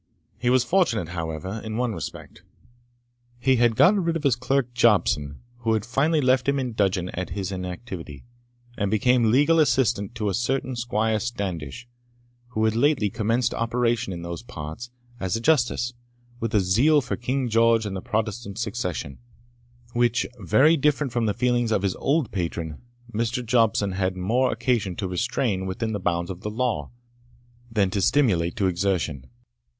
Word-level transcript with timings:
He 0.39 0.49
was 0.49 0.63
fortunate, 0.63 1.09
however, 1.09 1.61
in 1.63 1.77
one 1.77 1.93
respect; 1.93 2.41
he 3.37 3.57
had 3.57 3.75
got 3.75 3.93
rid 4.03 4.15
of 4.15 4.23
his 4.23 4.35
clerk 4.35 4.73
Jobson, 4.73 5.41
who 5.59 5.73
had 5.73 5.85
finally 5.85 6.21
left 6.21 6.49
him 6.49 6.57
in 6.57 6.73
dudgeon 6.73 7.09
at 7.09 7.29
his 7.37 7.51
inactivity, 7.51 8.25
and 8.75 8.89
become 8.89 9.29
legal 9.29 9.59
assistant 9.59 10.15
to 10.15 10.27
a 10.27 10.33
certain 10.33 10.75
Squire 10.75 11.19
Standish, 11.19 11.87
who 12.47 12.65
had 12.65 12.75
lately 12.75 13.11
commenced 13.11 13.53
operations 13.53 14.11
in 14.15 14.23
those 14.23 14.41
parts 14.41 14.89
as 15.19 15.35
a 15.35 15.39
justice, 15.39 15.93
with 16.39 16.55
a 16.55 16.61
zeal 16.61 17.01
for 17.01 17.15
King 17.15 17.47
George 17.47 17.85
and 17.85 17.95
the 17.95 18.01
Protestant 18.01 18.57
succession, 18.57 19.19
which, 19.93 20.25
very 20.39 20.75
different 20.77 21.13
from 21.13 21.27
the 21.27 21.33
feelings 21.35 21.71
of 21.71 21.83
his 21.83 21.95
old 21.97 22.31
patron, 22.31 22.81
Mr. 23.13 23.45
Jobson 23.45 23.91
had 23.91 24.17
more 24.17 24.51
occasion 24.51 24.95
to 24.95 25.07
restrain 25.07 25.67
within 25.67 25.93
the 25.93 25.99
bounds 25.99 26.31
of 26.31 26.41
the 26.41 26.49
law, 26.49 26.89
than 27.71 27.91
to 27.91 28.01
stimulate 28.01 28.55
to 28.55 28.65
exertion. 28.65 29.27